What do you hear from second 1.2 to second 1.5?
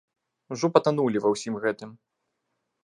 ва